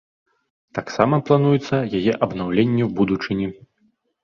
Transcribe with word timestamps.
Таксама 0.77 1.19
плануецца 1.27 1.77
яе 1.99 2.17
абнаўленне 2.29 2.83
ў 2.89 2.91
будучыні. 3.03 3.47